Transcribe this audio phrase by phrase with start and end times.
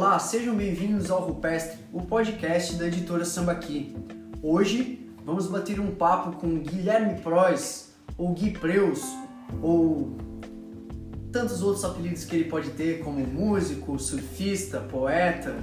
[0.00, 3.94] Olá, sejam bem-vindos ao Rupestre, o podcast da editora Sambaqui.
[4.42, 9.02] Hoje vamos bater um papo com Guilherme Prois, ou Gui Preus,
[9.60, 10.16] ou
[11.30, 15.54] tantos outros apelidos que ele pode ter, como músico, surfista, poeta.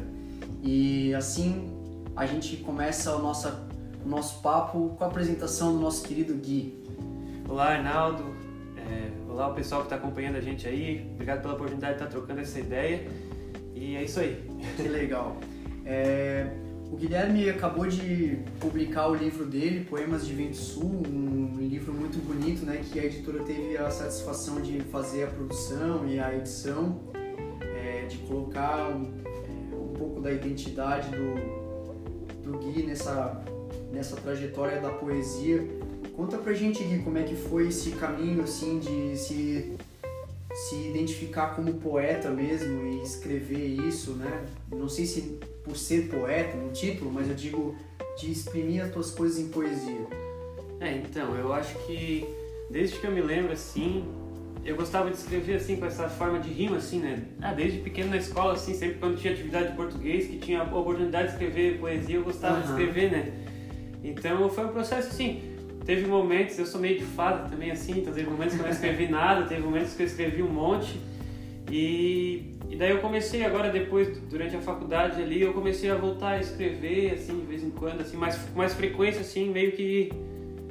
[0.62, 1.76] E assim
[2.16, 3.52] a gente começa o nosso,
[4.06, 6.84] o nosso papo com a apresentação do nosso querido Gui.
[7.50, 8.24] Olá, Arnaldo.
[8.78, 11.10] É, olá, o pessoal que está acompanhando a gente aí.
[11.16, 13.27] Obrigado pela oportunidade de estar trocando essa ideia.
[13.80, 14.44] E é isso aí.
[14.76, 15.38] Que legal.
[15.86, 16.48] É,
[16.92, 22.18] o Guilherme acabou de publicar o livro dele, Poemas de Vento Sul, um livro muito
[22.26, 27.02] bonito, né, que a editora teve a satisfação de fazer a produção e a edição,
[27.62, 33.44] é, de colocar um, é, um, pouco da identidade do, do Gui nessa,
[33.92, 35.68] nessa trajetória da poesia.
[36.16, 39.78] Conta pra gente, Gui, como é que foi esse caminho, assim, de se
[40.58, 44.44] se identificar como poeta mesmo e escrever isso, né?
[44.72, 47.76] Não sei se por ser poeta no título, mas eu digo
[48.18, 50.08] de exprimir as tuas coisas em poesia.
[50.80, 52.28] É, então, eu acho que
[52.72, 54.04] desde que eu me lembro assim,
[54.66, 57.24] eu gostava de escrever assim com essa forma de rima assim, né?
[57.40, 60.64] Ah, desde pequeno na escola assim, sempre quando tinha atividade de português, que tinha a
[60.64, 62.62] oportunidade de escrever poesia, eu gostava uhum.
[62.64, 63.32] de escrever, né?
[64.04, 65.56] Então, foi um processo assim,
[65.88, 68.74] Teve momentos, eu sou meio de fada também assim, então teve momentos que eu não
[68.74, 71.00] escrevi nada, teve momentos que eu escrevi um monte.
[71.72, 76.32] E, e daí eu comecei agora depois, durante a faculdade ali, eu comecei a voltar
[76.32, 80.12] a escrever, assim, de vez em quando, assim, mais, mais frequência, assim, meio que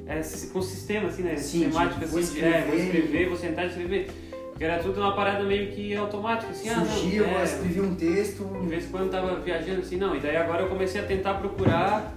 [0.07, 0.21] é,
[0.53, 1.37] com sistema, assim, né?
[1.39, 4.11] Sim, Sistemático, assim, vou escrever, é, vou escrever, vou sentar e escrever.
[4.51, 7.81] Porque era tudo uma parada meio que automática, assim, Surgia, ah, não, é, eu escrevi
[7.81, 8.45] um texto.
[8.61, 11.05] De vez em quando eu tava viajando assim, não, e daí agora eu comecei a
[11.05, 12.15] tentar procurar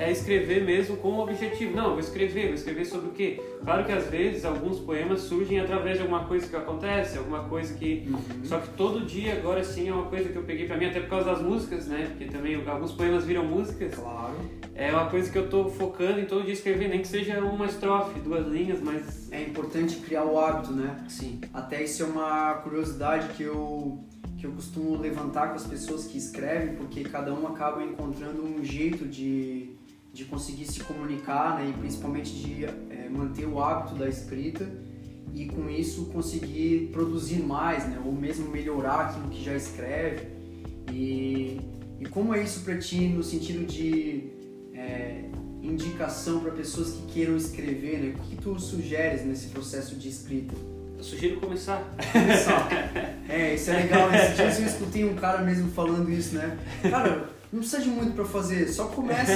[0.00, 1.76] é escrever mesmo com o objetivo.
[1.76, 3.40] Não, vou escrever, vou escrever sobre o quê?
[3.62, 7.74] Claro que às vezes alguns poemas surgem através de alguma coisa que acontece, alguma coisa
[7.74, 8.08] que.
[8.08, 8.44] Uhum.
[8.44, 11.00] Só que todo dia agora sim é uma coisa que eu peguei para mim, até
[11.00, 12.06] por causa das músicas, né?
[12.08, 13.94] Porque também alguns poemas viram músicas.
[13.94, 14.34] Claro.
[14.74, 17.66] É uma coisa que eu tô focando em todo dia escrever, nem que seja uma
[17.66, 19.30] estrofe, duas linhas, mas.
[19.30, 21.04] É importante criar o hábito, né?
[21.08, 21.40] Sim.
[21.52, 24.02] Até isso é uma curiosidade que eu
[24.38, 28.64] que eu costumo levantar com as pessoas que escrevem, porque cada um acaba encontrando um
[28.64, 29.74] jeito de,
[30.12, 34.68] de conseguir se comunicar, né, e principalmente de é, manter o hábito da escrita
[35.32, 40.26] e com isso conseguir produzir mais, né, ou mesmo melhorar aquilo que já escreve.
[40.92, 41.60] E,
[42.00, 44.30] e como é isso para ti no sentido de
[44.74, 45.30] é,
[45.62, 48.14] indicação para pessoas que queiram escrever, né?
[48.16, 50.54] O que tu sugeres nesse processo de escrita?
[50.96, 51.82] Eu sugiro começar.
[52.12, 52.68] Começar.
[53.28, 54.12] É, isso é legal.
[54.12, 56.58] Esse dia eu escutei um cara mesmo falando isso, né?
[56.90, 59.32] Cara, não precisa de muito para fazer, só começa.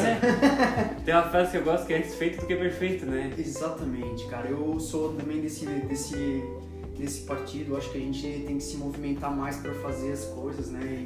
[1.05, 3.33] Tem uma frase que eu gosto que é feito do que perfeito, né?
[3.37, 4.49] Exatamente, cara.
[4.49, 6.45] Eu sou também desse, desse,
[6.97, 7.77] desse partido.
[7.77, 11.05] Acho que a gente tem que se movimentar mais para fazer as coisas, né?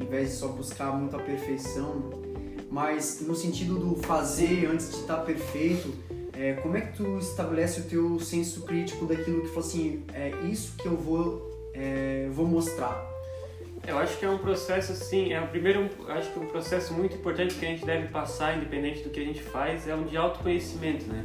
[0.00, 2.10] E, em vez de só buscar muita perfeição.
[2.70, 5.94] Mas no sentido do fazer antes de estar perfeito,
[6.32, 10.76] é, como é que tu estabelece o teu senso crítico daquilo que, assim, é isso
[10.78, 13.15] que eu vou, é, vou mostrar?
[13.86, 17.14] Eu acho que é um processo assim, é o primeiro, acho que um processo muito
[17.14, 20.16] importante que a gente deve passar, independente do que a gente faz, é um de
[20.16, 21.24] autoconhecimento, né?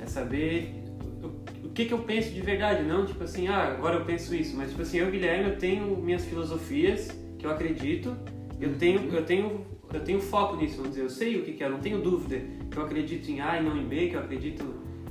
[0.00, 0.74] É saber
[1.22, 4.34] o, o que que eu penso de verdade, não tipo assim, ah, agora eu penso
[4.34, 7.08] isso, mas tipo assim, eu Guilherme, eu tenho minhas filosofias
[7.38, 8.14] que eu acredito,
[8.60, 11.64] eu tenho, eu tenho, eu tenho foco nisso, vamos dizer, eu sei o que que
[11.64, 14.20] é, não tenho dúvida que eu acredito em A e não em B, que eu
[14.20, 14.64] acredito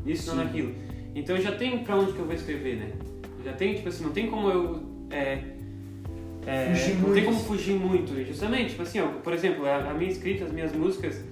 [0.06, 0.76] nisso e não naquilo.
[1.16, 2.92] Então eu já tenho para onde que eu vou escrever, né?
[3.40, 5.44] Eu já tenho, tipo assim, não tem como eu é,
[6.46, 8.72] é, não tem como fugir muito, justamente.
[8.72, 11.24] Tipo assim, ó, por exemplo, a, a, minha escrita, as minhas músicas,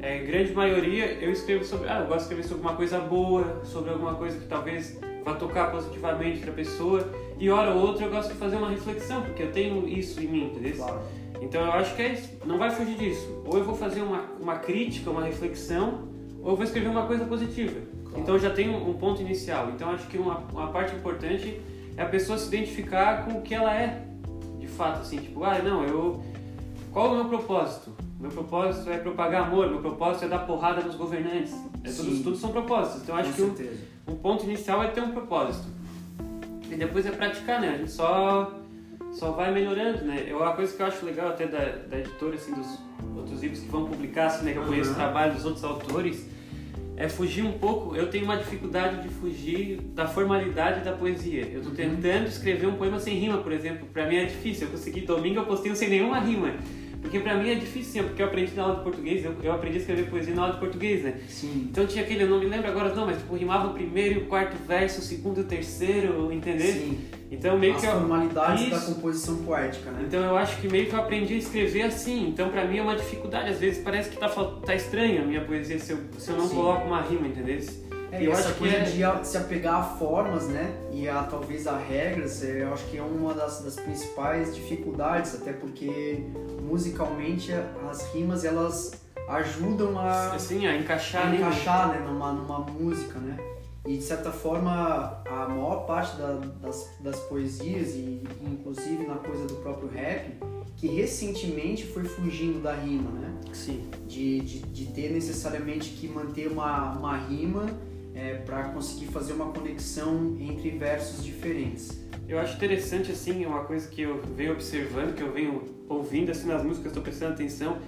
[0.00, 1.88] é, grande maioria eu escrevo sobre.
[1.88, 5.34] Ah, eu gosto de escrever sobre uma coisa boa, sobre alguma coisa que talvez vá
[5.34, 7.10] tocar positivamente para a pessoa.
[7.38, 10.26] E hora ou outra eu gosto de fazer uma reflexão, porque eu tenho isso em
[10.26, 10.76] mim, entendeu?
[10.76, 11.00] Claro.
[11.40, 13.42] Então eu acho que é isso, não vai fugir disso.
[13.46, 16.06] Ou eu vou fazer uma, uma crítica, uma reflexão,
[16.42, 17.80] ou eu vou escrever uma coisa positiva.
[18.04, 18.20] Claro.
[18.20, 19.70] Então eu já tenho um ponto inicial.
[19.70, 21.58] Então acho que uma, uma parte importante
[21.96, 24.09] é a pessoa se identificar com o que ela é
[24.80, 26.24] fato, assim, tipo, ah, não, eu.
[26.90, 27.92] Qual o meu propósito?
[28.18, 31.52] Meu propósito é propagar amor, meu propósito é dar porrada nos governantes.
[31.84, 33.02] É, todos, todos são propósitos.
[33.02, 33.62] Então acho Com que
[34.08, 35.68] o, o ponto inicial é ter um propósito.
[36.70, 37.74] E depois é praticar, né?
[37.74, 38.52] A gente só,
[39.12, 40.24] só vai melhorando, né?
[40.26, 42.78] Eu, a coisa que eu acho legal até da, da editora, assim, dos
[43.16, 44.52] outros livros que vão publicar, assim, né?
[44.52, 44.96] Que eu conheço uhum.
[44.96, 46.26] o trabalho dos outros autores
[47.00, 47.96] é fugir um pouco.
[47.96, 51.48] Eu tenho uma dificuldade de fugir da formalidade da poesia.
[51.50, 53.88] Eu estou tentando escrever um poema sem rima, por exemplo.
[53.90, 54.66] Para mim é difícil.
[54.66, 56.52] Eu consegui domingo, eu postei um sem nenhuma rima.
[57.00, 59.78] Porque pra mim é difícil, porque eu aprendi na aula de português, eu, eu aprendi
[59.78, 61.14] a escrever poesia na aula de português, né?
[61.28, 61.68] Sim.
[61.70, 64.22] Então tinha aquele, eu não me lembro agora não, mas tipo, rimava o primeiro e
[64.22, 66.72] o quarto verso, o segundo e o terceiro, entendeu?
[66.72, 67.00] Sim.
[67.30, 70.04] Então meio As que eu, formalidades da composição poética, né?
[70.06, 72.28] Então eu acho que meio que eu aprendi a escrever assim.
[72.28, 73.50] Então pra mim é uma dificuldade.
[73.50, 76.48] Às vezes parece que tá, tá estranha a minha poesia se eu, se eu não
[76.48, 76.56] Sim.
[76.56, 77.60] coloco uma rima, entendeu?
[78.12, 80.70] É, eu acho que é- se apegar a formas, né?
[80.92, 85.34] E a talvez a regras, é, eu acho que é uma das, das principais dificuldades,
[85.34, 86.24] até porque
[86.62, 87.52] musicalmente
[87.88, 88.92] as rimas elas
[89.28, 91.36] ajudam a, Assim, a encaixar a ali.
[91.38, 93.36] encaixar né, numa, numa música, né?
[93.86, 99.46] E de certa forma a maior parte da- das, das poesias e inclusive na coisa
[99.46, 100.34] do próprio rap
[100.76, 103.30] que recentemente foi fugindo da rima, né?
[103.52, 103.88] Sim.
[104.06, 107.66] de, de, de ter necessariamente que manter uma, uma rima
[108.20, 111.98] é, para conseguir fazer uma conexão entre versos diferentes.
[112.28, 116.46] Eu acho interessante, assim, uma coisa que eu venho observando, que eu venho ouvindo, assim,
[116.46, 117.78] nas músicas, estou prestando atenção,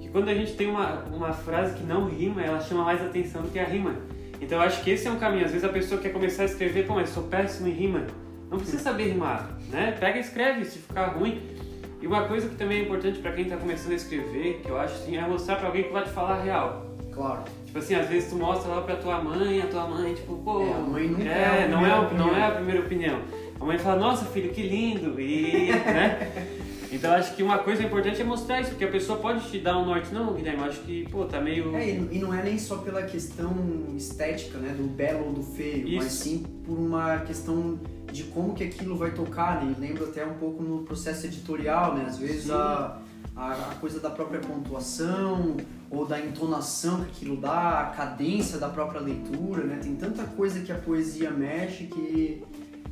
[0.00, 3.42] que quando a gente tem uma, uma frase que não rima, ela chama mais atenção
[3.42, 3.94] do que a rima.
[4.40, 5.46] Então eu acho que esse é um caminho.
[5.46, 8.06] Às vezes a pessoa quer começar a escrever, pô, mas sou péssimo em rima.
[8.50, 9.96] Não precisa saber rimar, né?
[9.98, 11.40] Pega e escreve, se ficar ruim.
[12.02, 14.78] E uma coisa que também é importante para quem está começando a escrever, que eu
[14.78, 16.86] acho assim, é mostrar para alguém que vai te falar a real.
[17.12, 17.44] Claro.
[17.76, 20.62] Tipo assim, às vezes tu mostra lá pra tua mãe, a tua mãe, tipo, pô.
[20.62, 22.26] É, a mãe nunca é, é não, é, opinião.
[22.26, 23.20] não é a primeira opinião.
[23.60, 25.20] A mãe fala, nossa filho, que lindo!
[25.20, 25.72] E.
[25.72, 26.56] né?
[26.92, 29.76] Então acho que uma coisa importante é mostrar isso, porque a pessoa pode te dar
[29.76, 30.14] um norte.
[30.14, 31.74] Não, Guilherme, acho que, pô, tá meio.
[31.76, 33.52] É, e não é nem só pela questão
[33.96, 35.96] estética, né, do belo ou do feio, Isso.
[35.96, 37.78] mas sim por uma questão
[38.10, 39.74] de como que aquilo vai tocar, né?
[39.78, 42.04] Lembro até um pouco no processo editorial, né?
[42.06, 42.52] Às vezes Sim.
[42.52, 42.98] a,
[43.36, 45.56] a, coisa da própria pontuação
[45.90, 49.78] ou da entonação que aquilo dá, a cadência da própria leitura, né?
[49.82, 52.42] Tem tanta coisa que a poesia mexe que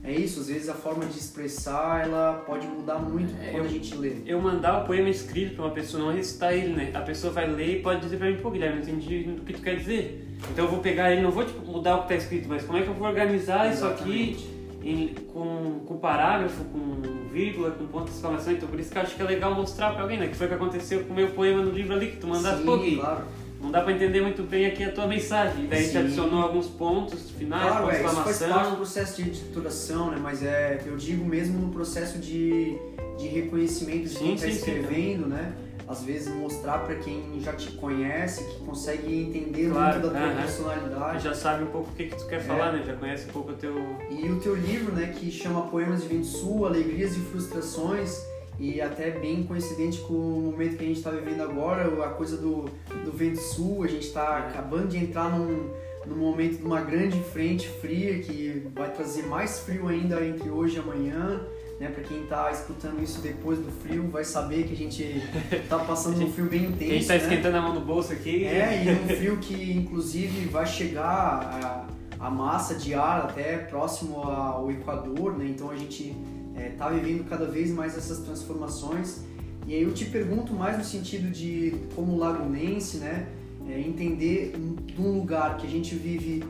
[0.02, 3.70] é isso, às vezes a forma de expressar ela pode mudar muito É, quando eu-
[3.70, 4.17] a gente lê.
[4.26, 6.90] Eu mandar o poema escrito pra uma pessoa, não recitar ele, né?
[6.93, 9.55] A pessoa vai ler e pode dizer pra mim, pô, Guilherme, não entendi o que
[9.55, 10.29] tu quer dizer.
[10.52, 12.76] Então eu vou pegar ele, não vou tipo, mudar o que tá escrito, mas como
[12.79, 14.55] é que eu vou organizar isso aqui Exatamente.
[14.85, 18.53] Em- com, com parágrafo, com vírgula, com ponto de exclamação.
[18.53, 20.29] Então por isso que eu acho que é legal mostrar pra alguém, né?
[20.29, 22.63] Que foi o que aconteceu com o meu poema no livro ali, que tu mandaste,
[22.63, 23.25] Sim, claro.
[23.61, 25.65] não dá pra entender muito bem aqui a tua mensagem.
[25.65, 25.99] E daí te Sim.
[25.99, 28.77] adicionou alguns pontos finais, Claro, com é, isso faz parte do exclamação.
[28.77, 30.19] processo de editoração, né?
[30.23, 32.77] Mas é, eu digo mesmo no processo de,
[33.19, 35.53] de reconhecimento de Sim, quem está sim, escrevendo, né?
[35.87, 40.29] Às vezes mostrar para quem já te conhece, que consegue entender Claro, muito da tua
[40.31, 40.41] aham.
[40.43, 41.25] personalidade.
[41.25, 42.83] Já sabe um pouco o que, que tu quer falar, né?
[42.87, 43.75] Já conhece um pouco o teu.
[44.11, 48.19] E o teu livro, né, que chama Poemas de Vento Sul, Alegrias e Frustrações,
[48.59, 52.37] e até bem coincidente com o momento que a gente está vivendo agora, a coisa
[52.37, 52.65] do,
[53.05, 55.71] do Vento Sul, a gente está acabando de entrar num,
[56.06, 60.77] num momento de uma grande frente fria que vai trazer mais frio ainda entre hoje
[60.77, 61.41] e amanhã.
[61.81, 65.03] Né, para quem está escutando isso depois do frio, vai saber que a gente
[65.51, 66.93] está passando um frio bem intenso.
[66.93, 67.21] A gente tá né?
[67.21, 68.45] esquentando a mão no bolso aqui.
[68.45, 74.23] É, e um frio que inclusive vai chegar a, a massa de ar até próximo
[74.23, 75.47] ao Equador, né?
[75.49, 76.15] Então a gente
[76.57, 79.25] está vivendo cada vez mais essas transformações.
[79.67, 83.27] E aí eu te pergunto mais no sentido de, como lagunense, né?
[83.69, 86.44] É, entender de um lugar que a gente vive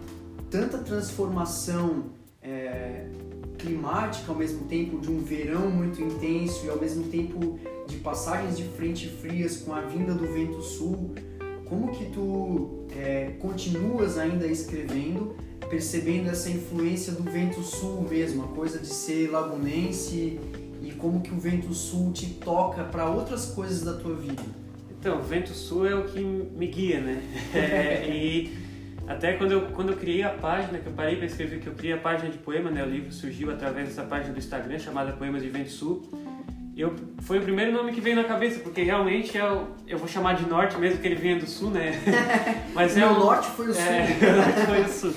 [0.51, 2.05] tanta transformação
[2.43, 3.07] é,
[3.59, 8.57] climática ao mesmo tempo de um verão muito intenso e ao mesmo tempo de passagens
[8.57, 11.15] de frente frias com a vinda do vento sul
[11.65, 15.35] como que tu é, continuas ainda escrevendo
[15.69, 20.39] percebendo essa influência do vento sul mesmo a coisa de ser lagunense
[20.83, 24.43] e como que o vento sul te toca para outras coisas da tua vida
[25.05, 27.21] Então, vento sul é o que me guia, né?
[27.55, 28.57] É, e
[29.07, 31.75] até quando eu, quando eu criei a página, que eu parei para escrever, que eu
[31.75, 32.83] criei a página de poema, né?
[32.83, 36.09] O livro surgiu através dessa página do Instagram chamada Poemas de Vento Sul.
[36.75, 40.09] Eu, foi o primeiro nome que veio na cabeça, porque realmente é o, eu vou
[40.09, 41.93] chamar de norte mesmo que ele venha do sul, né?
[42.73, 45.15] Mas o é meu um- norte foi o sul É, o norte foi o sul.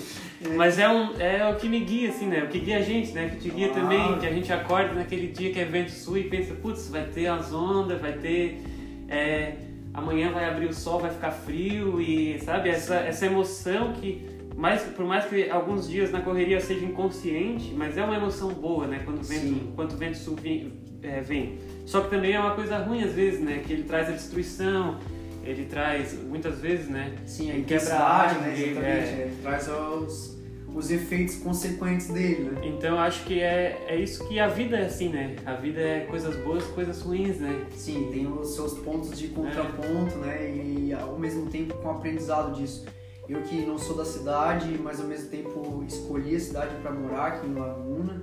[0.57, 2.43] Mas é, um, é o que me guia, assim, né?
[2.43, 3.29] O que guia a gente, né?
[3.29, 3.83] Que te guia Claro.
[3.83, 7.05] também, que a gente acorda naquele dia que é vento sul e pensa, putz, vai
[7.05, 8.61] ter as ondas, vai ter.
[9.07, 9.53] é,
[9.97, 14.23] amanhã vai abrir o sol, vai ficar frio e, sabe, essa, essa emoção que,
[14.55, 18.85] mais, por mais que alguns dias na correria seja inconsciente, mas é uma emoção boa,
[18.85, 19.01] né?
[19.03, 19.73] Quando o vento, Sim.
[19.75, 21.57] quando o vento sul vem, é, vem.
[21.87, 23.63] Só que também é uma coisa ruim às vezes, né?
[23.65, 24.99] Que ele traz a destruição,
[25.43, 27.15] ele traz, muitas vezes, né?
[27.25, 28.91] sim a Ele quebra a né árvore, exatamente é.
[28.91, 30.36] é, traz os,
[30.77, 34.85] os efeitos consequentes dele né Então acho que é, é isso que a vida é
[34.85, 35.35] assim, né?
[35.45, 37.65] A vida é coisas boas, coisas ruins, né?
[37.75, 40.53] Sim, tem os seus pontos de contraponto, né?
[40.55, 42.85] E ao mesmo tempo com o aprendizado disso.
[43.27, 47.25] Eu que não sou da cidade, mas ao mesmo tempo escolhi a cidade para morar
[47.27, 48.21] aqui em Laguna,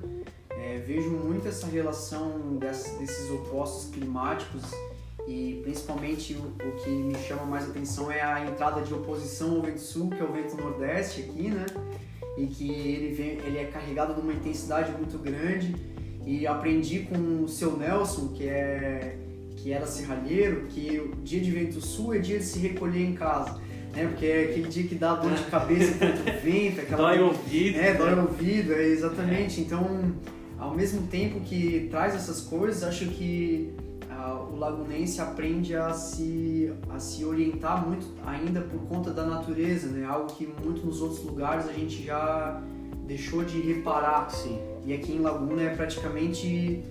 [0.50, 4.62] é, vejo muito essa relação dessas- desses opostos climáticos
[5.26, 9.62] e principalmente o, o, que me chama mais atenção é a entrada de oposição ao
[9.62, 11.66] vento sul, que é o vento nordeste aqui, né?
[12.36, 15.74] E que ele, vem, ele é carregado de uma intensidade muito grande.
[16.26, 19.18] E aprendi com o seu Nelson, que é
[19.56, 23.14] que era serralheiro, que o dia de vento sul é dia de se recolher em
[23.14, 23.58] casa.
[23.94, 24.06] Né?
[24.08, 27.08] Porque é aquele dia que dá dor de cabeça contra o vento, aquela.
[27.08, 27.78] Dói o ouvido.
[27.78, 29.60] É, dói o ouvido, é, exatamente.
[29.60, 30.12] Então,
[30.58, 33.72] ao mesmo tempo que traz essas coisas, acho que
[34.32, 40.06] o lagunense aprende a se, a se orientar muito ainda por conta da natureza, né?
[40.06, 42.62] Algo que muito nos outros lugares a gente já
[43.06, 44.30] deixou de reparar.
[44.30, 44.58] Sim.
[44.84, 46.82] E aqui em Laguna é praticamente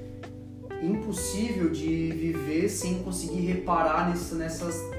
[0.82, 4.93] impossível de viver sem conseguir reparar nessa, nessas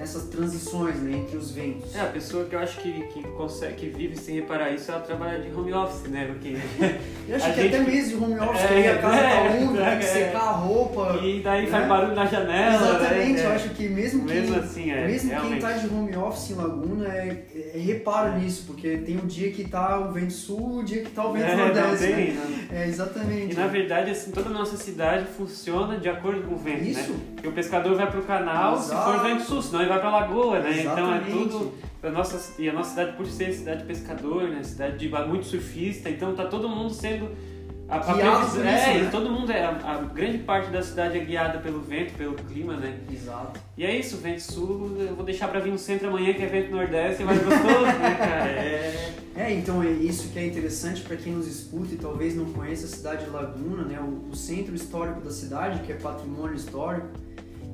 [0.00, 1.94] nessas transições né, entre os ventos.
[1.94, 5.00] É, a pessoa que eu acho que, que consegue, que vive sem reparar isso, ela
[5.00, 6.24] trabalha de home office, né?
[6.26, 6.56] Porque
[7.28, 7.76] eu acho que gente...
[7.76, 9.90] até mesmo de home office, é, que aí a casa tá é, tá úmida, é,
[9.90, 11.20] tem que secar a roupa.
[11.22, 11.70] E daí né?
[11.70, 12.74] faz barulho na janela.
[12.76, 13.44] Exatamente, né?
[13.44, 16.54] eu acho que mesmo, mesmo quem, assim, é, mesmo quem tá de home office em
[16.54, 20.82] Laguna é, é, repara nisso, porque tem o dia que tá o vento sul, o
[20.82, 22.06] dia que tá o vento é, nordeste.
[22.06, 22.68] Tem, né?
[22.72, 23.52] É, exatamente.
[23.52, 27.12] E na verdade, assim, toda a nossa cidade funciona de acordo com o vento, isso.
[27.12, 27.20] né?
[27.34, 28.88] Porque o pescador vai pro canal Exato.
[28.88, 30.80] se for vento sul, senão ele vai pra lagoa, né?
[30.80, 31.30] Exatamente.
[31.30, 31.72] Então é tudo.
[32.02, 34.62] A nossa, e a nossa cidade, por ser cidade de pescador, né?
[34.62, 37.28] Cidade de muito surfista, então tá todo mundo sendo.
[37.88, 39.08] A, a previsão, é, né?
[39.10, 39.64] todo mundo é.
[39.64, 43.00] A, a, grande parte da cidade é guiada pelo vento, pelo clima, né?
[43.12, 43.60] Exato.
[43.76, 46.46] E é isso, vento sul, eu vou deixar pra vir no centro amanhã, que é
[46.46, 48.50] vento nordeste, é mais gostoso, né, cara?
[49.36, 49.46] É...
[49.46, 52.86] é, então é isso que é interessante para quem nos escuta e talvez não conheça
[52.86, 53.98] a cidade de Laguna, né?
[54.00, 57.08] O, o centro histórico da cidade, que é patrimônio histórico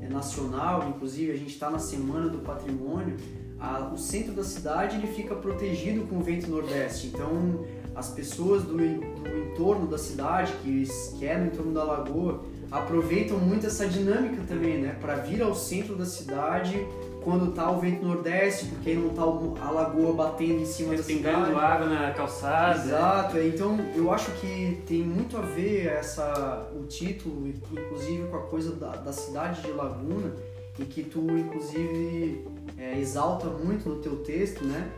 [0.07, 3.17] é nacional, inclusive a gente está na Semana do Patrimônio,
[3.59, 7.09] a, o centro da cidade ele fica protegido com o vento nordeste.
[7.09, 10.87] Então, as pessoas do, do entorno da cidade, que,
[11.19, 14.97] que é no entorno da lagoa, aproveitam muito essa dinâmica também, né?
[15.01, 16.87] Para vir ao centro da cidade
[17.27, 19.23] quando tá o vento nordeste, porque não tá
[19.61, 21.73] a lagoa batendo em cima Respingando da cidade.
[21.73, 22.85] água na calçada.
[22.85, 23.49] Exato, é.
[23.49, 28.77] então eu acho que tem muito a ver essa, o título, inclusive com a coisa
[28.77, 30.37] da, da cidade de Laguna,
[30.79, 32.47] e que tu inclusive
[32.79, 34.89] é, exalta muito no teu texto, né?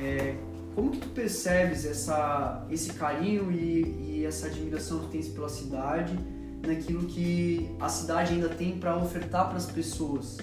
[0.00, 0.36] É,
[0.74, 6.18] como que tu percebes essa, esse carinho e, e essa admiração que tens pela cidade
[6.66, 10.38] naquilo que a cidade ainda tem para ofertar para as pessoas?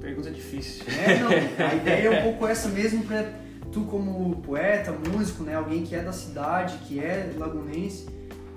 [0.00, 0.84] Pergunta difícil.
[0.88, 1.28] É, não.
[1.66, 3.32] A ideia é um pouco essa mesmo para
[3.72, 8.06] tu como poeta, músico, né, alguém que é da cidade, que é lagunense,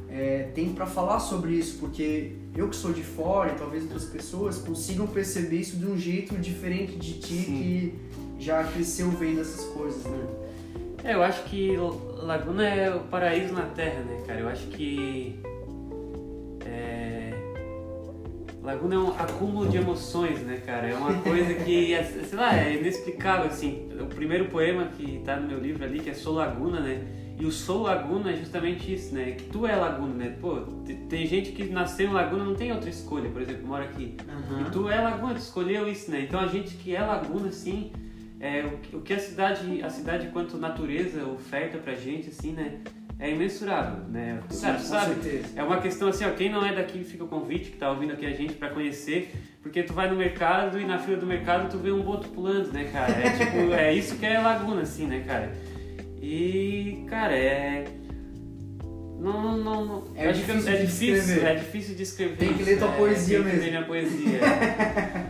[0.09, 4.05] é, tem para falar sobre isso, porque eu que sou de fora e talvez outras
[4.05, 7.45] pessoas consigam perceber isso de um jeito diferente de ti Sim.
[7.45, 10.25] que já cresceu vendo essas coisas, né?
[11.03, 11.75] É, eu acho que
[12.17, 14.39] Laguna é o paraíso na Terra, né, cara?
[14.39, 15.39] Eu acho que
[18.61, 20.87] Laguna é um acúmulo de emoções, né, cara?
[20.87, 23.89] É uma coisa que, é, sei lá, é inexplicável, assim.
[23.99, 27.01] O primeiro poema que tá no meu livro ali, que é Sou Laguna, né?
[27.39, 29.31] E o Sou Laguna é justamente isso, né?
[29.31, 30.37] Que tu é Laguna, né?
[30.39, 30.59] Pô,
[31.09, 34.15] tem gente que nasceu em Laguna não tem outra escolha, por exemplo, mora aqui.
[34.27, 34.61] Uhum.
[34.61, 36.21] E tu é Laguna, tu escolheu isso, né?
[36.21, 37.91] Então a gente que é Laguna, assim,
[38.39, 38.63] é,
[38.93, 42.79] o, que a cidade, a cidade quanto natureza oferta pra gente, assim, né?
[43.21, 44.39] É imensurável, né?
[44.49, 45.43] Sabe, sabe?
[45.55, 48.13] É uma questão assim, ó, quem não é daqui fica o convite que tá ouvindo
[48.13, 51.69] aqui a gente para conhecer, porque tu vai no mercado e na fila do mercado
[51.69, 53.13] tu vê um boto pulando, né, cara?
[53.13, 55.53] É tipo, é isso que é Laguna assim, né, cara?
[56.19, 57.85] E, cara, é
[59.19, 60.03] não, não, não.
[60.15, 62.37] É difícil, é, difícil é difícil de escrever.
[62.37, 63.59] Tem que ler tua é, poesia tem mesmo.
[63.59, 64.39] Que ler minha poesia.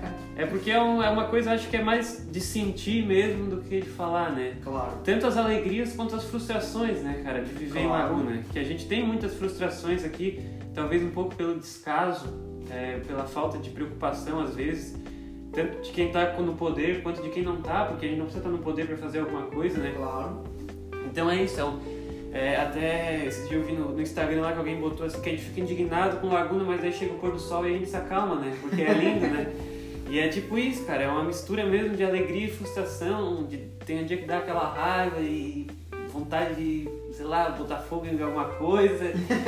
[0.35, 3.61] é porque é, um, é, uma coisa, acho que é mais de sentir mesmo do
[3.61, 4.55] que de falar, né?
[4.63, 4.93] Claro.
[5.03, 8.13] Tanto as alegrias quanto as frustrações, né, cara, de viver claro.
[8.13, 8.43] em Laguna.
[8.51, 10.39] Que a gente tem muitas frustrações aqui,
[10.73, 12.27] talvez um pouco pelo descaso,
[12.69, 14.97] é, pela falta de preocupação às vezes,
[15.51, 18.25] tanto de quem tá no poder quanto de quem não tá, porque a gente não
[18.25, 19.93] precisa estar no poder para fazer alguma coisa, né?
[19.95, 20.43] Claro.
[21.05, 21.77] Então é isso, é um,
[22.33, 25.29] é, até esse dia eu vi no, no, Instagram lá que alguém botou assim que
[25.29, 27.77] a gente fica indignado com Laguna, mas aí chega o pôr do sol e a
[27.77, 28.55] gente se acalma, né?
[28.61, 29.53] Porque é lindo, né?
[30.12, 34.03] E é tipo isso, cara, é uma mistura mesmo de alegria e frustração, de, tem
[34.03, 35.68] um dia que dá aquela raiva e
[36.10, 39.06] vontade de, sei lá, botar fogo em alguma coisa.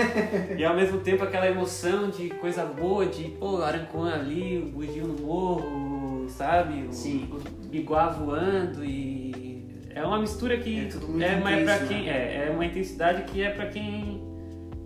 [0.57, 5.05] e ao mesmo tempo aquela emoção de coisa boa, de, pô, Arancona ali, o bugio
[5.05, 6.87] no morro, sabe?
[6.87, 7.29] O, Sim.
[7.29, 11.79] o biguá voando e é uma mistura que é, tudo muito é, intenso, é para
[11.79, 11.87] né?
[11.89, 14.12] quem é, é uma intensidade que é para quem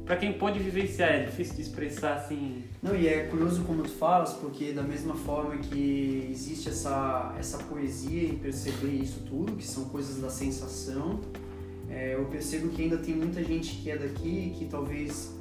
[0.07, 2.63] para quem pode vivenciar, é difícil de expressar assim.
[2.81, 7.57] Não, e é curioso como tu falas, porque da mesma forma que existe essa, essa
[7.57, 11.19] poesia em perceber isso tudo, que são coisas da sensação,
[11.89, 15.35] é, eu percebo que ainda tem muita gente que é daqui que talvez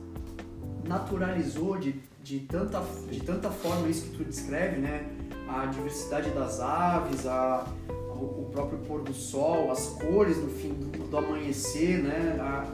[0.85, 5.09] naturalizou de, de, tanta, de tanta forma isso que tu descreve, né?
[5.49, 11.07] A diversidade das aves, a, o próprio pôr do sol, as cores no fim do,
[11.09, 12.37] do amanhecer, né?
[12.41, 12.67] A,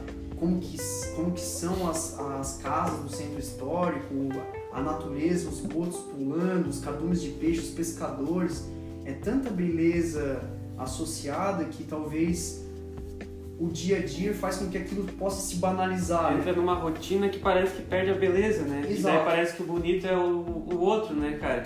[0.43, 0.77] como, que,
[1.15, 4.13] como que são as, as casas do centro histórico,
[4.73, 8.69] a natureza, os botos pulando, os cardumes de peixe, os pescadores.
[9.05, 10.41] É tanta beleza
[10.77, 12.61] associada que talvez
[13.57, 16.37] o dia a dia faz com que aquilo possa se banalizar.
[16.37, 18.85] Entra numa rotina que parece que perde a beleza, né?
[18.89, 18.99] Exato.
[18.99, 21.65] E daí parece que o bonito é o, o outro, né, cara?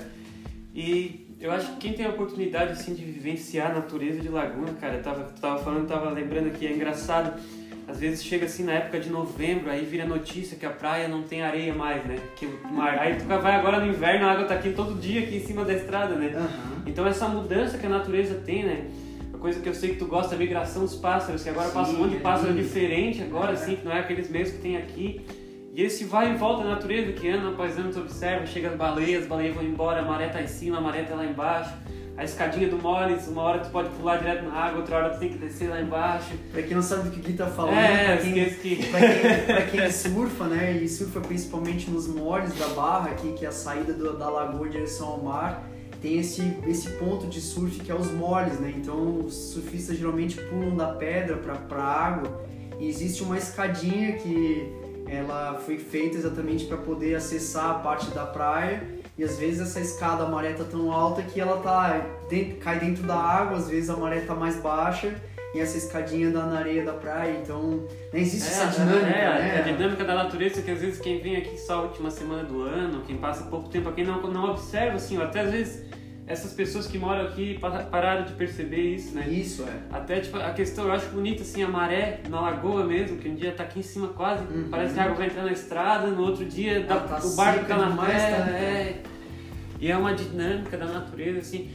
[0.76, 4.74] E eu acho que quem tem a oportunidade, assim, de vivenciar a natureza de Laguna,
[4.74, 7.40] cara, eu tava, tava falando, tava lembrando que é engraçado.
[7.88, 11.24] Às vezes chega assim na época de novembro, aí vira notícia que a praia não
[11.24, 12.18] tem areia mais, né?
[12.36, 13.00] Que o mar...
[13.00, 15.64] Aí tu vai agora no inverno, a água tá aqui todo dia aqui em cima
[15.64, 16.36] da estrada, né?
[16.36, 16.84] Uhum.
[16.86, 18.88] Então essa mudança que a natureza tem, né?
[19.34, 21.74] A coisa que eu sei que tu gosta, a migração dos pássaros, que agora Sim,
[21.74, 23.54] passa um monte de pássaro é diferente agora, é.
[23.54, 25.26] assim, que não é aqueles mesmos que tem aqui.
[25.74, 28.76] E esse vai e volta da natureza, que ano após ano tu observa, chega as
[28.76, 31.72] baleias, as baleias vão embora, a maré tá em cima, a maré tá lá embaixo.
[32.18, 35.20] A escadinha do Moles, uma hora tu pode pular direto na água, outra hora tu
[35.20, 36.34] tem que descer lá embaixo.
[36.52, 38.86] Pra quem não sabe do que o Gui tá falando, é, pra, quem, que...
[38.88, 43.46] pra, quem, pra quem surfa, né, e surfa principalmente nos moles da barra aqui, que
[43.46, 45.70] é a saída do, da lagoa em direção ao mar,
[46.02, 48.74] tem esse, esse ponto de surf que é os moles, né?
[48.76, 52.46] Então os surfistas geralmente pulam da pedra para pra água
[52.80, 54.72] e existe uma escadinha que
[55.08, 58.84] ela foi feita exatamente para poder acessar a parte da praia
[59.18, 62.80] e às vezes essa escada a maré tá tão alta que ela tá dentro, cai
[62.80, 65.16] dentro da água, às vezes a maré tá mais baixa
[65.56, 69.40] e essa escadinha dá na areia da praia, então não existe é, essa dinâmica, é,
[69.40, 69.60] né?
[69.60, 72.62] A dinâmica da natureza que às vezes quem vem aqui só a última semana do
[72.62, 75.86] ano, quem passa pouco tempo aqui não, não observa assim, até às vezes
[76.28, 77.58] essas pessoas que moram aqui
[77.90, 79.26] pararam de perceber isso, né?
[79.30, 79.96] Isso, é.
[79.96, 83.36] Até, tipo, a questão, eu acho bonita, assim, a maré na lagoa mesmo, que um
[83.36, 84.68] dia tá aqui em cima quase, uhum.
[84.70, 87.66] parece que a água vai entrar na estrada, no outro dia dá, tá o barco
[87.66, 89.02] tá na terra, tá, é.
[89.80, 91.70] E é uma dinâmica da natureza, assim.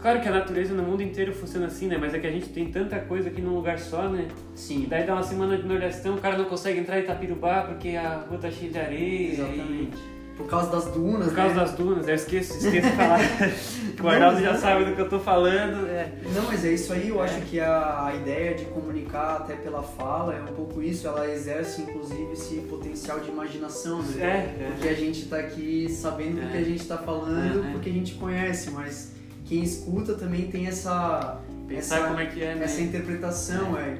[0.00, 1.96] Claro que a natureza no mundo inteiro funciona assim, né?
[1.96, 4.26] Mas é que a gente tem tanta coisa aqui num lugar só, né?
[4.52, 4.82] Sim.
[4.82, 7.90] E daí dá uma semana de Nordestão, o cara não consegue entrar em Itapirubá porque
[7.90, 9.32] a rua tá cheia de areia.
[9.32, 9.96] Exatamente.
[9.96, 11.60] E por causa das dunas, Por causa né?
[11.60, 13.20] das dunas, eu esqueço, esqueço de falar.
[14.02, 15.86] o Arnaldo já sabe do que eu tô falando.
[15.86, 16.12] É.
[16.34, 17.24] Não, mas é isso aí, eu é.
[17.26, 21.30] acho que a, a ideia de comunicar até pela fala é um pouco isso, ela
[21.30, 24.22] exerce inclusive esse potencial de imaginação, né?
[24.22, 24.70] É, é.
[24.72, 26.64] Porque a gente tá aqui sabendo do que a é.
[26.64, 29.12] gente tá falando, porque a gente conhece, mas
[29.44, 31.40] quem escuta também tem essa.
[31.68, 32.64] Pensar essa, como é que é, né?
[32.64, 33.98] Essa interpretação, é.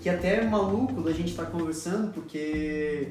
[0.00, 3.08] Que até é maluco da gente estar tá conversando, porque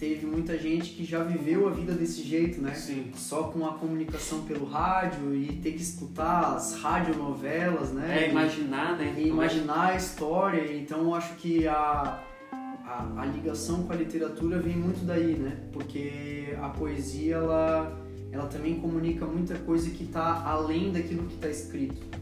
[0.00, 2.72] teve muita gente que já viveu a vida desse jeito, né?
[2.74, 3.12] Sim.
[3.14, 8.24] Só com a comunicação pelo rádio e ter que escutar as radionovelas, né?
[8.24, 9.14] É, imaginar, né?
[9.18, 10.74] E imaginar a história.
[10.74, 12.18] Então eu acho que a,
[12.50, 15.58] a, a, ligação com a literatura vem muito daí, né?
[15.70, 18.00] Porque a poesia, ela,
[18.32, 22.19] ela também comunica muita coisa que está além daquilo que está escrito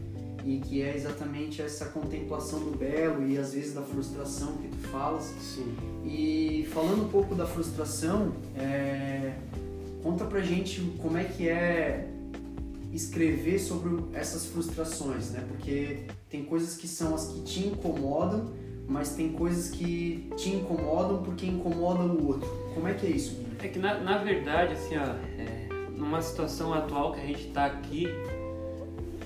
[0.49, 4.77] e que é exatamente essa contemplação do belo e às vezes da frustração que tu
[4.87, 5.25] falas.
[5.39, 5.75] Sim.
[6.03, 9.35] E falando um pouco da frustração, é...
[10.01, 12.09] conta pra gente como é que é
[12.91, 15.45] escrever sobre essas frustrações, né?
[15.47, 18.49] Porque tem coisas que são as que te incomodam,
[18.87, 22.49] mas tem coisas que te incomodam porque incomodam o outro.
[22.73, 23.39] Como é que é isso?
[23.61, 27.67] É que na, na verdade, assim, ó, é, numa situação atual que a gente está
[27.67, 28.07] aqui,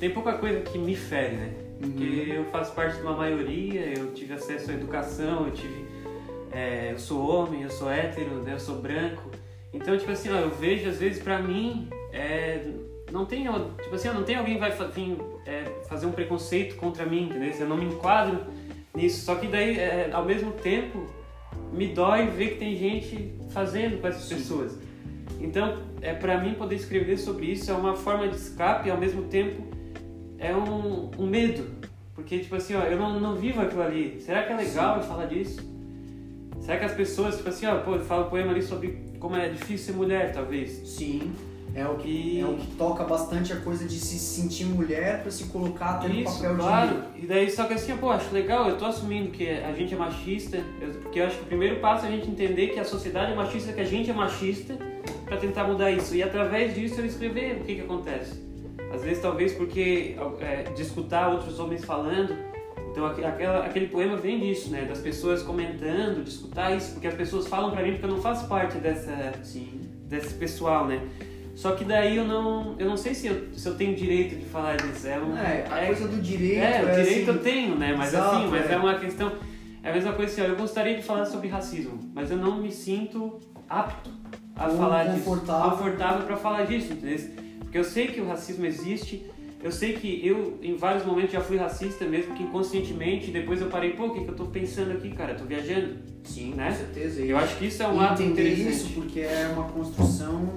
[0.03, 1.53] tem pouca coisa que me fere, né?
[1.79, 2.35] Porque uhum.
[2.35, 5.85] eu faço parte de uma maioria, eu tive acesso à educação, eu tive.
[6.51, 8.51] É, eu sou homem, eu sou hétero, né?
[8.51, 9.31] eu sou branco.
[9.71, 12.65] Então, tipo assim, ó, eu vejo às vezes pra mim, é,
[13.13, 13.47] não tem,
[13.81, 17.23] tipo assim, ó, não tem alguém que vai vir, é, fazer um preconceito contra mim,
[17.23, 17.53] entendeu?
[17.57, 18.45] Eu não me enquadro
[18.93, 19.23] nisso.
[19.23, 21.07] Só que daí, é, ao mesmo tempo,
[21.71, 24.35] me dói ver que tem gente fazendo com essas Sim.
[24.35, 24.77] pessoas.
[25.39, 28.97] Então, é para mim poder escrever sobre isso é uma forma de escape e ao
[28.97, 29.72] mesmo tempo
[30.43, 31.65] é um, um medo.
[32.13, 34.21] Porque, tipo assim, ó, eu não, não vivo aquilo ali.
[34.21, 35.61] Será que é legal eu falar disso?
[36.59, 39.49] Será que as pessoas, tipo assim, ó, pô, fala um poema ali sobre como é
[39.49, 40.87] difícil ser mulher, talvez?
[40.87, 41.33] Sim.
[41.75, 45.31] É o que, é o que toca bastante a coisa de se sentir mulher para
[45.31, 47.03] se colocar até no papel claro.
[47.15, 47.23] de.
[47.23, 49.97] E daí, só que assim, pô, acho legal, eu tô assumindo que a gente é
[49.97, 50.63] machista,
[51.01, 53.35] porque eu acho que o primeiro passo é a gente entender que a sociedade é
[53.35, 54.77] machista, que a gente é machista,
[55.25, 56.15] para tentar mudar isso.
[56.15, 58.52] E através disso eu escrever o que que acontece.
[58.93, 62.35] Às vezes, talvez porque é, de escutar outros homens falando,
[62.91, 64.85] então aquela, aquele poema vem disso, né?
[64.85, 68.21] Das pessoas comentando, de escutar isso, porque as pessoas falam para mim porque eu não
[68.21, 69.81] faço parte dessa, Sim.
[70.07, 71.01] desse pessoal, né?
[71.55, 74.45] Só que daí eu não, eu não sei se eu, se eu tenho direito de
[74.45, 75.07] falar disso.
[75.07, 76.63] É, um, é a é, coisa do direito.
[76.63, 77.95] É, o é direito assim, eu tenho, né?
[77.97, 78.73] Mas exato, assim, mas é.
[78.73, 79.31] é uma questão
[79.83, 82.57] É a mesma coisa assim, ó, eu gostaria de falar sobre racismo, mas eu não
[82.57, 84.09] me sinto apto
[84.55, 85.69] a Ou falar confortável.
[85.69, 85.77] disso.
[85.77, 87.42] Confortável para falar disso, entendeu?
[87.73, 89.25] Porque eu sei que o racismo existe,
[89.63, 93.67] eu sei que eu, em vários momentos, já fui racista mesmo, que inconscientemente, depois eu
[93.67, 95.31] parei, pô, o que, que eu tô pensando aqui, cara?
[95.33, 95.95] Eu tô viajando.
[96.23, 96.69] Sim, Né?
[96.69, 97.21] com certeza.
[97.21, 98.69] Eu acho que isso é um ato interessante.
[98.69, 100.49] isso porque é uma construção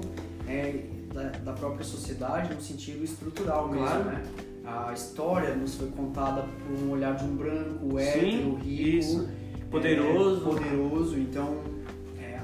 [0.46, 0.74] é,
[1.14, 4.04] da, da própria sociedade no sentido estrutural mesmo, Claro.
[4.04, 4.22] né?
[4.66, 9.28] A história nos foi contada por um olhar de um branco, hétero, Sim, rico, isso.
[9.70, 10.42] Poderoso.
[10.42, 11.18] é, poderoso.
[11.18, 11.62] Então,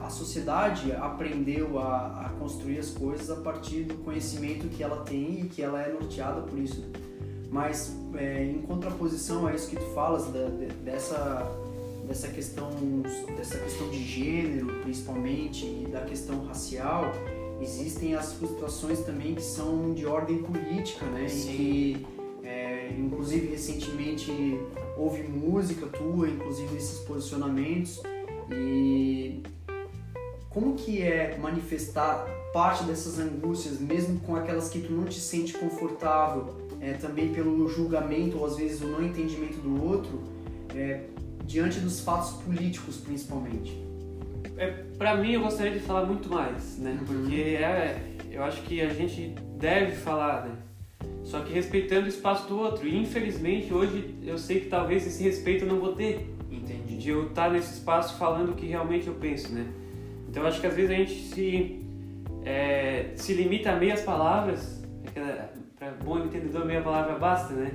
[0.05, 5.41] a sociedade aprendeu a, a construir as coisas a partir do conhecimento que ela tem
[5.43, 6.85] e que ela é norteada por isso.
[7.51, 11.47] Mas, é, em contraposição a isso que tu falas, da- de- dessa,
[12.09, 12.71] dessa, questão,
[13.37, 17.05] dessa questão de gênero, principalmente, e da questão racial,
[17.61, 21.29] existem as frustrações também que são de ordem política, né?
[21.29, 21.51] Sim.
[21.51, 22.07] E que,
[22.47, 24.33] é, inclusive, recentemente
[24.97, 28.03] houve música tua, inclusive esses posicionamentos
[28.51, 29.43] e
[30.53, 35.55] como que é manifestar parte dessas angústias, mesmo com aquelas que tu não te sente
[35.55, 40.23] confortável, é, também pelo julgamento ou às vezes o não entendimento do outro,
[40.75, 41.05] é,
[41.45, 43.81] diante dos fatos políticos principalmente.
[44.57, 44.67] É,
[44.99, 46.99] pra mim, eu gostaria de falar muito mais, né?
[47.01, 47.07] Uhum.
[47.07, 47.99] Porque é,
[48.31, 50.57] eu acho que a gente deve falar, né?
[51.25, 52.87] Só que respeitando o espaço do outro.
[52.87, 56.29] E infelizmente, hoje eu sei que talvez esse respeito eu não vou ter.
[56.51, 56.97] Entendi.
[56.97, 59.67] De eu estar nesse espaço falando o que realmente eu penso, né?
[60.33, 61.85] Então acho que às vezes a gente se,
[62.43, 64.83] é, se limita a meias palavras.
[65.79, 67.71] Para bom entendedor, meia palavra basta, né?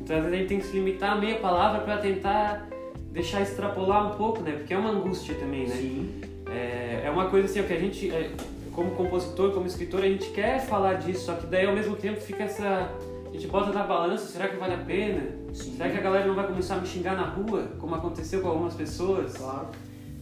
[0.00, 2.68] Então às vezes a gente tem que se limitar a meia palavra para tentar
[3.12, 4.52] deixar extrapolar um pouco, né?
[4.52, 5.76] Porque é uma angústia também, né?
[5.76, 6.20] Sim.
[6.50, 8.32] É, é uma coisa assim, que a gente, é,
[8.72, 12.20] como compositor, como escritor, a gente quer falar disso, só que daí ao mesmo tempo
[12.20, 12.90] fica essa.
[13.28, 15.28] A gente bota na balança, será que vale a pena?
[15.52, 15.76] Sim.
[15.76, 18.48] Será que a galera não vai começar a me xingar na rua, como aconteceu com
[18.48, 19.36] algumas pessoas?
[19.36, 19.68] Claro.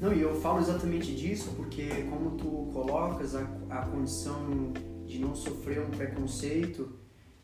[0.00, 4.72] Não, e eu falo exatamente disso porque como tu colocas a, a condição
[5.06, 6.88] de não sofrer um preconceito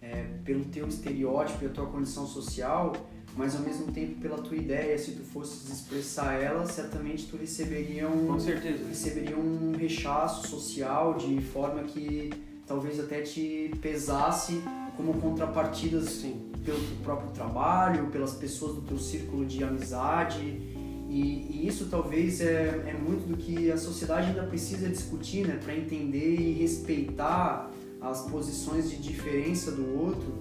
[0.00, 2.92] é, pelo teu estereótipo e a tua condição social,
[3.36, 8.08] mas ao mesmo tempo pela tua ideia, se tu fosses expressar ela, certamente tu receberia
[8.08, 8.86] um, Com certeza.
[8.86, 12.30] receberia um rechaço social de forma que
[12.66, 14.62] talvez até te pesasse
[14.96, 16.52] como contrapartidas Sim.
[16.64, 20.73] pelo teu próprio trabalho, pelas pessoas do teu círculo de amizade.
[21.08, 25.58] E, e isso talvez é, é muito do que a sociedade ainda precisa discutir, né?
[25.62, 30.32] Para entender e respeitar as posições de diferença do outro,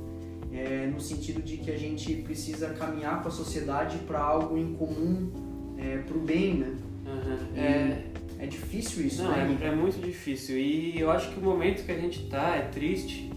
[0.51, 4.73] é, no sentido de que a gente precisa caminhar com a sociedade para algo em
[4.73, 5.31] comum,
[5.77, 6.75] é, para o bem, né?
[7.55, 8.03] E É,
[8.39, 9.57] é difícil isso, não, né?
[9.61, 10.57] é, é muito difícil.
[10.57, 13.31] E eu acho que o momento que a gente tá é triste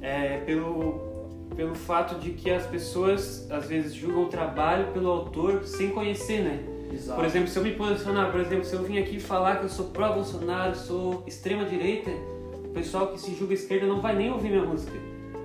[0.00, 1.11] é pelo,
[1.54, 6.42] pelo fato de que as pessoas às vezes julgam o trabalho pelo autor sem conhecer,
[6.42, 6.64] né?
[6.92, 7.16] Exato.
[7.16, 9.68] Por exemplo, se eu me posicionar, por exemplo, se eu vim aqui falar que eu
[9.68, 14.64] sou pró-Bolsonaro, sou extrema-direita, o pessoal que se julga esquerda não vai nem ouvir minha
[14.64, 14.92] música.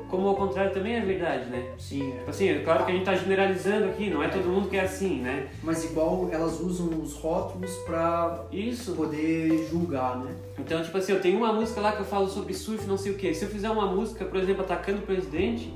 [0.09, 1.69] Como ao contrário também é verdade, né?
[1.77, 2.17] Sim, é.
[2.19, 4.77] Tipo Assim, é claro que a gente tá generalizando aqui, não é todo mundo que
[4.77, 5.47] é assim, né?
[5.61, 8.93] Mas igual elas usam os rótulos para Isso.
[8.93, 10.33] poder julgar, né?
[10.57, 13.11] Então, tipo assim, eu tenho uma música lá que eu falo sobre surf, não sei
[13.11, 13.33] o que.
[13.33, 15.73] Se eu fizer uma música, por exemplo, atacando o presidente,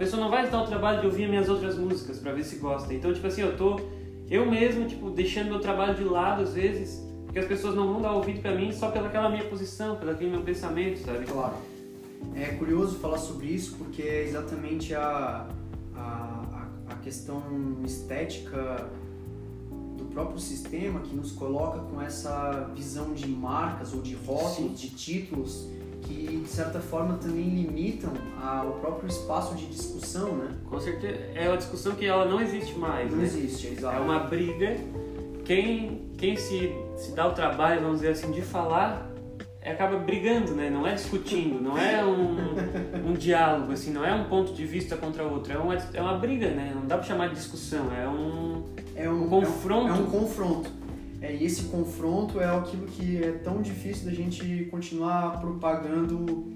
[0.00, 2.56] pessoa não vai se dar o trabalho de ouvir minhas outras músicas pra ver se
[2.56, 2.92] gosta.
[2.94, 3.78] Então, tipo assim, eu tô
[4.30, 8.00] eu mesmo, tipo, deixando meu trabalho de lado às vezes, porque as pessoas não vão
[8.00, 11.26] dar ouvido pra mim só pelaquela minha posição, pelo aquele meu pensamento, sabe?
[11.26, 11.54] Claro.
[12.34, 15.46] É curioso falar sobre isso porque é exatamente a,
[15.96, 17.42] a, a- a questão
[17.84, 18.88] estética
[19.98, 24.90] do próprio sistema que nos coloca com essa visão de marcas ou de rótulos, de
[24.90, 25.68] títulos
[26.02, 30.48] que de certa forma também limitam a- o próprio espaço de discussão, né?
[30.68, 31.18] Com certeza.
[31.34, 33.24] É uma discussão que ela não existe mais, Não né?
[33.24, 33.96] existe, é exato.
[33.96, 34.76] É uma briga.
[35.44, 39.10] Quem, quem se, se dá o trabalho, vamos dizer assim, de falar,
[39.64, 40.70] acaba brigando, né?
[40.70, 42.36] Não é discutindo, não é um,
[43.10, 45.52] um diálogo, assim, não é um ponto de vista contra o outro.
[45.52, 46.72] É uma, é uma briga, né?
[46.74, 48.64] Não dá pra chamar de discussão, é um...
[48.94, 49.88] é um, um confronto.
[49.88, 50.70] É um, é um confronto.
[51.20, 56.50] É, e esse confronto é aquilo que é tão difícil da gente continuar propagando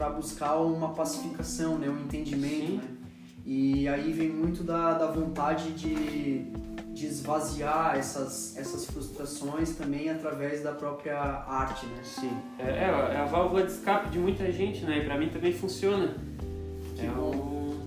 [0.00, 1.88] para buscar uma pacificação, né?
[1.88, 2.76] um entendimento.
[2.76, 2.96] Né?
[3.44, 6.44] E aí vem muito da, da vontade de,
[6.92, 11.84] de esvaziar essas, essas frustrações também através da própria arte.
[11.84, 12.00] Né?
[12.02, 12.32] Sim.
[12.58, 14.98] É, é, é a válvula de escape de muita gente, né?
[14.98, 16.16] E pra mim também funciona.
[16.96, 17.78] Que é um...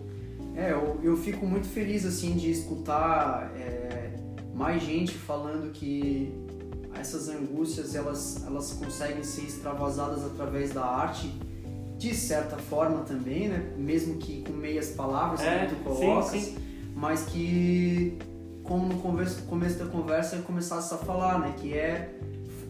[0.55, 3.82] É, eu, eu fico muito feliz assim de escutar é,
[4.53, 6.31] mais gente falando que
[6.95, 11.33] essas angústias elas, elas conseguem ser extravasadas através da arte
[11.97, 13.73] de certa forma também, né?
[13.77, 16.57] Mesmo que com meias palavras É, que tu sim, colocas, sim.
[16.95, 18.17] mas que
[18.63, 21.53] como no começo, começo da conversa eu começasse a falar, né?
[21.57, 22.13] Que é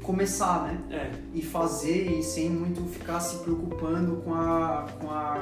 [0.03, 0.79] começar, né?
[0.89, 1.11] É.
[1.33, 5.37] E fazer e sem muito ficar se preocupando com a, com a,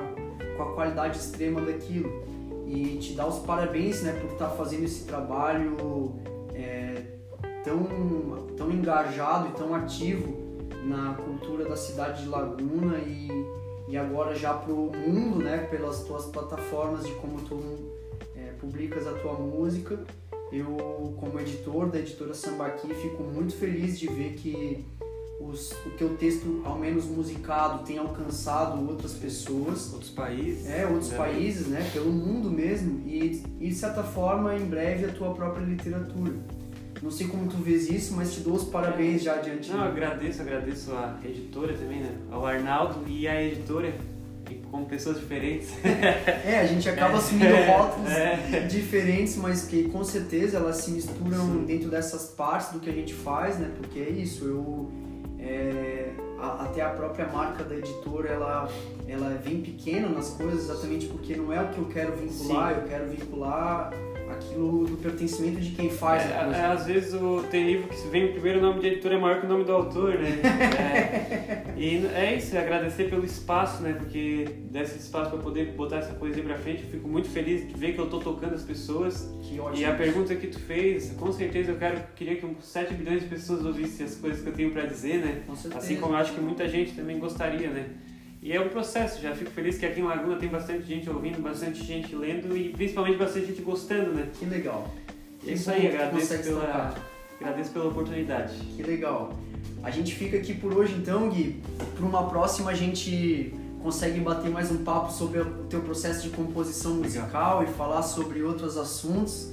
[0.56, 2.10] com a qualidade extrema daquilo.
[2.68, 4.14] E te dar os parabéns, né?
[4.22, 6.31] Por estar fazendo esse trabalho é,
[7.64, 7.84] tão,
[8.58, 10.42] tão engajado e tão ativo
[10.86, 13.30] na cultura da cidade de Laguna e,
[13.88, 15.60] e agora já pro mundo, né?
[15.70, 17.60] Pelas tuas plataformas de como tu
[18.36, 20.00] é, publicas a tua música.
[20.52, 24.86] Eu, como editor da editora Sambaqui, fico muito feliz de ver que
[25.40, 29.92] os, o teu texto, ao menos musicado, tem alcançado outras pessoas.
[29.94, 30.70] Outros países.
[30.70, 31.18] É, outros né?
[31.18, 31.90] países, né?
[31.94, 33.02] Pelo mundo mesmo.
[33.08, 36.34] E, e, de certa forma, em breve, a tua própria literatura.
[37.02, 39.72] Não sei como tu vês isso, mas te dou os parabéns já adiante.
[39.72, 42.12] Não, eu agradeço, agradeço a editora também, né?
[42.32, 43.92] Ao Arnaldo e a editora,
[44.70, 45.70] como pessoas diferentes.
[46.46, 48.60] É, a gente acaba assumindo É, rótulos é.
[48.70, 51.66] diferentes, mas que com certeza elas se misturam Sim.
[51.66, 53.72] dentro dessas partes do que a gente faz, né?
[53.78, 54.92] Porque é isso, eu
[55.40, 58.70] é, a- até a própria marca da editora ela
[59.12, 62.84] ela vem pequena nas coisas exatamente porque não é o que eu quero vincular, eu
[62.88, 63.92] quero vincular
[64.30, 66.58] aquilo do pertencimento de quem faz a É, coisa.
[66.58, 69.42] é, às vezes o, tem livro que vem o primeiro nome de editor é maior
[69.42, 70.40] que o nome do autor, né?
[70.82, 73.94] É, e é isso, é agradecer pelo espaço, né?
[73.94, 77.74] Porque desse espaço para poder botar essa poesia pra frente, eu fico muito feliz de
[77.74, 79.30] ver que eu tô tocando as pessoas.
[79.42, 79.78] Que ótimo.
[79.82, 83.22] E a pergunta que tu fez, com certeza eu quero, queria que uns 7 bilhões
[83.24, 85.42] de pessoas ouvissem as coisas que eu tenho pra dizer, né?
[85.48, 85.84] Com certeza.
[85.84, 87.86] Assim como eu acho que muita gente também gostaria, né?
[88.42, 91.40] E é um processo, já fico feliz que aqui em Laguna tem bastante gente ouvindo,
[91.40, 94.30] bastante gente lendo e principalmente bastante gente gostando, né?
[94.40, 94.92] Que legal.
[95.46, 96.96] É isso aí, agradeço pela, tocar.
[97.40, 98.56] agradeço pela oportunidade.
[98.76, 99.32] Que legal.
[99.84, 101.62] A gente fica aqui por hoje então, Gui.
[101.96, 106.30] Para uma próxima a gente consegue bater mais um papo sobre o teu processo de
[106.30, 109.52] composição musical e falar sobre outros assuntos.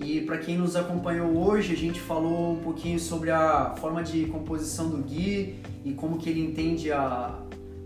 [0.00, 4.26] E para quem nos acompanhou hoje, a gente falou um pouquinho sobre a forma de
[4.26, 7.38] composição do Gui e como que ele entende a,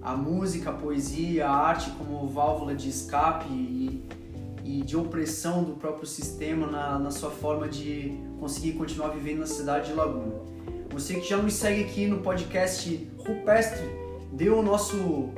[0.03, 4.03] a música, a poesia, a arte como válvula de escape e,
[4.65, 9.47] e de opressão do próprio sistema na, na sua forma de conseguir continuar vivendo na
[9.47, 10.37] cidade de Laguna.
[10.91, 13.87] Você que já nos segue aqui no podcast Rupestre,
[14.33, 15.31] dê o nosso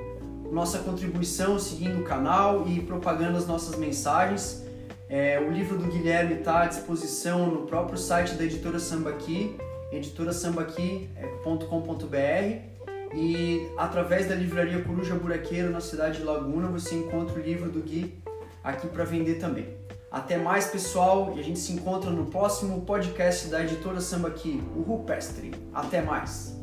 [0.50, 4.66] nossa contribuição seguindo o canal e propagando as nossas mensagens.
[5.08, 9.56] É, o livro do Guilherme está à disposição no próprio site da editora Sambaqui,
[9.92, 12.69] editorasambaqui.com.br
[13.14, 17.80] e através da livraria Coruja Buraqueira, na cidade de Laguna, você encontra o livro do
[17.80, 18.22] Gui
[18.62, 19.68] aqui para vender também.
[20.10, 24.60] Até mais, pessoal, e a gente se encontra no próximo podcast da editora Samba aqui,
[24.76, 25.52] o Rupestre.
[25.72, 26.58] Até mais!